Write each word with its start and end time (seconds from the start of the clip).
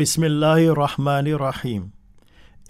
Bismillahirrahmanirrahim. 0.00 1.92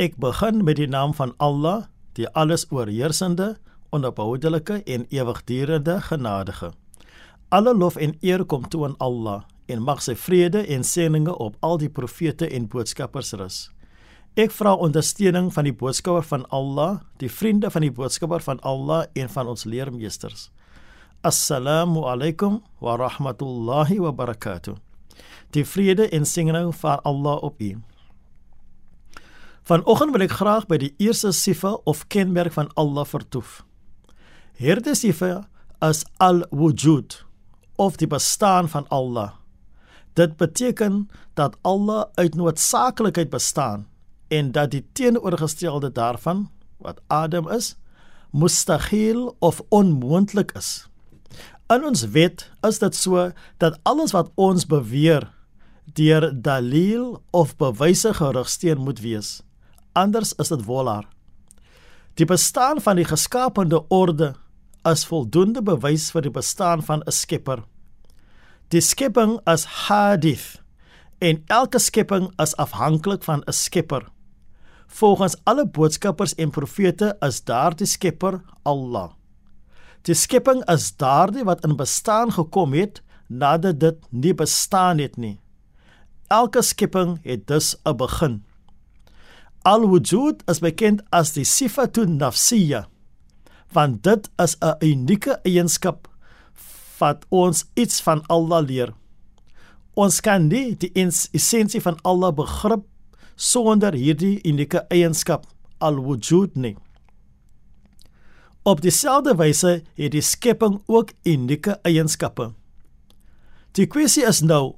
Ek 0.02 0.16
begin 0.18 0.64
met 0.66 0.80
die 0.82 0.88
naam 0.90 1.14
van 1.14 1.30
Allah, 1.38 1.86
die 2.18 2.26
alles 2.34 2.66
oorheersende, 2.74 3.54
onverboudelike 3.94 4.82
en 4.82 5.06
ewigdurende 5.14 6.00
genadige. 6.02 6.72
Alle 7.48 7.70
lof 7.76 7.94
en 7.96 8.16
eer 8.18 8.42
kom 8.44 8.66
toe 8.66 8.84
aan 8.84 8.98
Allah 8.98 9.46
en 9.70 9.82
mag 9.86 10.02
sy 10.02 10.14
vrede 10.18 10.64
en 10.66 10.84
seëninge 10.84 11.34
op 11.38 11.56
al 11.66 11.78
die 11.78 11.88
profete 11.88 12.48
en 12.50 12.68
boodskappers 12.68 13.32
rus. 13.40 13.58
Ek 14.38 14.52
vra 14.54 14.76
ondersteuning 14.78 15.50
van 15.54 15.66
die 15.66 15.74
boodskapper 15.74 16.26
van 16.26 16.44
Allah, 16.54 17.00
die 17.18 17.30
vriende 17.30 17.70
van 17.70 17.82
die 17.86 17.94
boodskapper 17.94 18.42
van 18.44 18.60
Allah 18.62 19.06
en 19.14 19.28
van 19.28 19.50
ons 19.50 19.64
leermeesters. 19.64 20.50
Assalamu 21.22 22.06
alaykum 22.08 22.62
wa 22.80 22.94
rahmatullahi 22.96 23.98
wa 24.00 24.12
barakatuh 24.12 24.78
die 25.54 25.64
vrede 25.66 26.08
en 26.14 26.26
seëning 26.26 26.74
van 26.74 27.02
Allah 27.02 27.42
op 27.42 27.60
u. 27.60 27.76
Vanoggend 29.66 30.14
wil 30.14 30.24
ek 30.26 30.36
graag 30.38 30.66
by 30.70 30.78
die 30.82 30.92
eerste 31.02 31.32
sifa 31.36 31.76
of 31.90 32.06
kenmerk 32.10 32.54
van 32.56 32.70
Allah 32.80 33.06
vertoef. 33.06 33.60
Hierdie 34.60 34.96
sifa 34.98 35.44
is 35.86 36.04
al-wujud 36.18 37.20
of 37.80 37.98
die 38.00 38.08
bestaan 38.10 38.68
van 38.68 38.88
Allah. 38.90 39.39
Dit 40.12 40.36
beteken 40.36 41.08
dat 41.34 41.56
Allah 41.62 42.04
uit 42.14 42.34
noodsaaklikheid 42.34 43.30
bestaan 43.30 43.88
en 44.28 44.52
dat 44.52 44.70
die 44.70 44.86
teenoorgestelde 44.92 45.92
daarvan 45.92 46.50
wat 46.76 47.00
Adam 47.06 47.48
is, 47.48 47.76
mustahil 48.30 49.36
of 49.38 49.62
onmoontlik 49.68 50.52
is. 50.52 50.88
In 51.70 51.84
ons 51.84 52.02
wet 52.14 52.50
is 52.66 52.78
dit 52.82 52.96
so 52.96 53.30
dat 53.62 53.78
alles 53.82 54.10
wat 54.10 54.30
ons 54.34 54.66
beweer 54.66 55.28
deur 55.94 56.30
dalil 56.42 57.22
of 57.30 57.56
bewyse 57.56 58.14
gerigsteen 58.14 58.78
moet 58.78 59.00
wees. 59.00 59.40
Anders 59.92 60.32
is 60.38 60.48
dit 60.48 60.64
wolaar. 60.64 61.06
Die 62.14 62.26
bestaan 62.26 62.80
van 62.80 62.98
die 62.98 63.06
geskaapte 63.06 63.84
orde 63.88 64.34
is 64.88 65.06
voldoende 65.06 65.62
bewys 65.62 66.10
vir 66.10 66.26
die 66.26 66.34
bestaan 66.34 66.82
van 66.82 67.02
'n 67.06 67.12
skepper. 67.12 67.62
Die 68.70 68.80
skepping 68.80 69.40
is 69.50 69.64
hadith 69.88 70.60
en 71.18 71.40
elke 71.50 71.80
skepping 71.82 72.28
is 72.38 72.52
afhanklik 72.54 73.24
van 73.26 73.42
'n 73.42 73.52
skepper. 73.52 74.04
Volgens 74.86 75.34
alle 75.44 75.66
boodskappers 75.66 76.34
en 76.34 76.50
profete 76.50 77.16
is 77.20 77.42
daardie 77.44 77.86
skepper 77.86 78.40
Allah. 78.62 79.10
Die 80.02 80.14
skepping 80.14 80.62
is 80.70 80.96
daardie 80.96 81.44
wat 81.44 81.64
in 81.64 81.76
bestaan 81.76 82.32
gekom 82.32 82.72
het 82.72 83.02
nadat 83.26 83.80
dit 83.80 83.98
nie 84.10 84.34
bestaan 84.34 84.98
het 84.98 85.16
nie. 85.16 85.40
Elke 86.28 86.62
skepping 86.62 87.18
het 87.22 87.46
dus 87.46 87.76
'n 87.84 87.96
begin. 87.96 88.44
Al-wujud 89.62 90.42
is 90.46 90.58
bekend 90.58 91.02
as 91.10 91.32
die 91.32 91.44
sifatun 91.44 92.16
nafsiyya, 92.16 92.88
want 93.72 94.02
dit 94.02 94.30
is 94.36 94.56
'n 94.60 94.74
unieke 94.80 95.40
eienskap 95.42 96.09
wat 97.00 97.24
ons 97.28 97.64
iets 97.74 98.00
van 98.04 98.22
Allah 98.28 98.62
leer. 98.66 98.92
Ons 99.98 100.20
kan 100.20 100.46
nie 100.48 100.76
die 100.78 100.92
essensie 100.94 101.80
van 101.82 101.98
Allah 102.04 102.32
begrip 102.32 102.86
sonder 103.36 103.96
hierdie 103.96 104.38
unieke 104.44 104.84
eienskap 104.92 105.48
al-wujud 105.80 106.56
nie. 106.56 106.76
Op 108.62 108.82
dieselfde 108.84 109.34
wyse 109.40 109.80
het 109.96 110.12
die 110.12 110.24
skepping 110.24 110.82
ook 110.86 111.14
unieke 111.24 111.78
eienskappe. 111.82 112.50
Die 113.72 113.86
kwessie 113.86 114.26
is 114.28 114.42
nou 114.44 114.76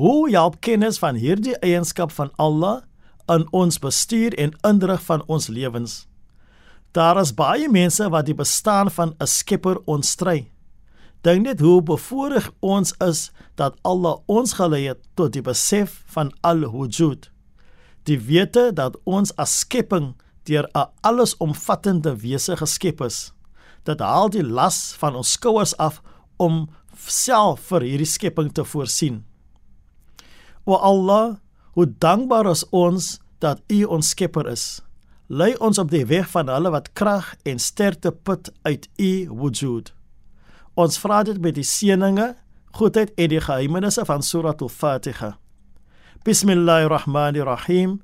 Hoe 0.00 0.30
help 0.30 0.60
kennis 0.64 0.96
van 0.98 1.18
hierdie 1.20 1.58
eienskap 1.60 2.12
van 2.16 2.30
Allah 2.40 2.86
in 3.28 3.42
ons 3.52 3.76
bestuur 3.78 4.32
en 4.40 4.54
indrig 4.64 5.02
van 5.04 5.24
ons 5.26 5.50
lewens? 5.52 6.06
Daar 6.96 7.20
is 7.20 7.34
baie 7.36 7.68
mense 7.68 8.08
wat 8.08 8.26
die 8.26 8.34
bestaan 8.34 8.90
van 8.90 9.14
'n 9.20 9.26
Skepper 9.26 9.76
ontstry. 9.84 10.48
Dink 11.22 11.44
net 11.44 11.60
hoe 11.60 11.82
bevoorreg 11.84 12.48
ons 12.64 12.94
is 13.04 13.28
dat 13.60 13.76
Allah 13.84 14.22
ons 14.26 14.54
gelei 14.56 14.86
het 14.88 15.02
tot 15.14 15.34
die 15.36 15.44
besef 15.44 16.00
van 16.14 16.32
al-wujud. 16.40 17.28
Die 18.08 18.18
wete 18.18 18.70
dat 18.72 18.96
ons 19.04 19.34
as 19.36 19.58
skepping 19.64 20.14
deur 20.48 20.68
'n 20.74 20.88
allesomvattende 21.00 22.16
wese 22.16 22.56
geskep 22.56 23.00
is. 23.00 23.32
Dit 23.84 24.00
haal 24.00 24.28
die 24.28 24.44
las 24.44 24.94
van 24.96 25.14
ons 25.14 25.32
skouers 25.32 25.76
af 25.76 26.02
om 26.36 26.68
self 26.96 27.60
vir 27.60 27.80
hierdie 27.80 28.06
skepping 28.06 28.52
te 28.52 28.64
voorsien. 28.64 29.24
O 30.64 30.74
Allah, 30.74 31.36
hoe 31.72 31.86
dankbaar 31.98 32.50
is 32.50 32.64
ons 32.70 33.18
dat 33.38 33.60
U 33.72 33.84
ons 33.84 34.08
Skepper 34.08 34.48
is. 34.50 34.80
Lei 35.26 35.54
ons 35.62 35.78
op 35.78 35.90
die 35.90 36.04
weg 36.10 36.28
van 36.30 36.50
hulle 36.50 36.72
wat 36.74 36.92
krag 36.92 37.34
en 37.48 37.58
sterkte 37.58 38.12
put 38.12 38.50
uit 38.62 38.88
U 38.98 39.12
wujud. 39.30 39.92
Ons 40.74 40.98
vra 40.98 41.22
dit 41.22 41.40
met 41.40 41.54
die 41.54 41.66
seëninge, 41.66 42.34
goedheid 42.78 43.10
en 43.16 43.28
die 43.32 43.40
geheimenisse 43.40 44.04
van 44.04 44.22
Surah 44.22 44.54
Al-Fatiha. 44.54 45.36
Bismillahirrahmanirrahim. 46.24 48.00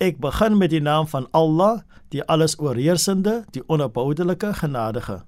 Ek 0.00 0.20
begin 0.20 0.56
met 0.58 0.70
die 0.70 0.80
naam 0.80 1.06
van 1.06 1.28
Allah, 1.32 1.82
die 2.08 2.24
alles 2.24 2.58
oorheersende, 2.58 3.44
die 3.52 3.62
onverboudelike 3.66 4.54
genadige. 4.54 5.22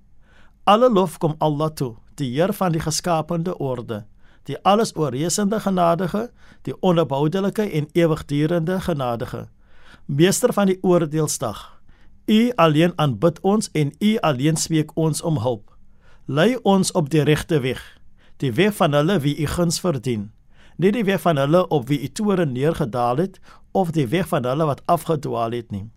Alle 0.65 0.91
lof 0.91 1.19
kom 1.19 1.35
Allah 1.39 1.71
toe, 1.71 1.95
die 2.17 2.31
Heer 2.35 2.53
van 2.53 2.73
die 2.73 2.81
geskaapte 2.81 3.59
orde 3.59 4.05
die 4.45 4.59
alles 4.63 4.97
oorheersende 4.97 5.61
genadige, 5.61 6.31
die 6.63 6.75
onverboudelike 6.81 7.63
en 7.63 7.89
ewigdurende 7.93 8.81
genadige, 8.81 9.49
meester 10.07 10.53
van 10.53 10.67
die 10.67 10.79
oordeelsdag. 10.83 11.81
U 12.27 12.53
alleen 12.55 12.93
aanbid 12.97 13.41
ons 13.41 13.71
en 13.73 13.95
u 13.99 14.17
alleen 14.19 14.57
smeek 14.57 14.91
ons 14.95 15.23
om 15.23 15.39
hulp. 15.39 15.72
Lei 16.27 16.55
ons 16.63 16.93
op 16.93 17.09
die 17.11 17.23
regte 17.27 17.59
weg, 17.61 17.81
die 18.39 18.53
weg 18.55 18.77
van 18.79 18.95
hulle 18.95 19.17
wie 19.25 19.35
u 19.43 19.47
guns 19.51 19.81
verdien, 19.83 20.29
nie 20.79 20.93
die 20.95 21.03
weg 21.03 21.21
van 21.25 21.37
hulle 21.37 21.65
op 21.75 21.89
wie 21.89 21.99
u 21.99 22.09
toorn 22.15 22.53
neergedaal 22.55 23.19
het 23.25 23.41
of 23.75 23.91
die 23.91 24.07
weg 24.07 24.29
van 24.31 24.47
hulle 24.47 24.69
wat 24.69 24.85
afgedwaal 24.87 25.51
het 25.51 25.71
nie. 25.75 25.89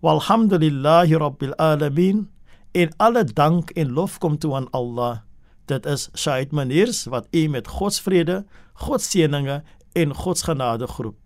Walhamdulillahi 0.00 1.20
rabbil 1.20 1.54
alamin. 1.60 2.30
In 2.72 2.92
alle 2.96 3.24
dank 3.24 3.70
en 3.70 3.92
lof 3.92 4.18
kom 4.18 4.38
toe 4.38 4.54
aan 4.54 4.70
Allah. 4.70 5.20
Dit 5.66 5.86
is 5.86 6.08
Shaid 6.16 6.52
Maniers 6.52 7.04
wat 7.04 7.26
u 7.30 7.48
met 7.48 7.68
God 7.68 7.92
se 7.94 8.02
vrede, 8.02 8.44
God 8.72 9.02
se 9.02 9.10
seëninge 9.10 9.62
en 9.92 10.14
God 10.14 10.38
se 10.38 10.44
genade 10.44 10.86
groet. 10.86 11.16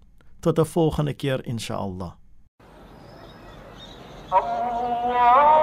Tot 0.40 0.58
'n 0.58 0.64
volgende 0.64 1.14
keer 1.14 1.46
inshallah. 1.46 2.12
Allah 4.30 5.61